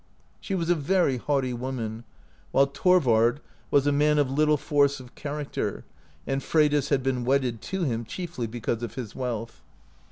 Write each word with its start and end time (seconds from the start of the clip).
She 0.39 0.55
was 0.55 0.71
a 0.71 0.73
very 0.73 1.17
haughty 1.17 1.53
woman, 1.53 2.05
while 2.49 2.65
Thorvard 2.65 3.39
was 3.69 3.85
a 3.85 3.91
man 3.91 4.17
of 4.17 4.31
little 4.31 4.57
force 4.57 4.99
of 4.99 5.13
character, 5.13 5.85
and 6.25 6.41
Freydis 6.41 6.89
had 6.89 7.03
been 7.03 7.23
wedded 7.23 7.61
to 7.61 7.83
him 7.83 8.03
chiefly 8.05 8.47
because 8.47 8.81
of 8.81 8.95
his 8.95 9.13
wealth. 9.15 9.61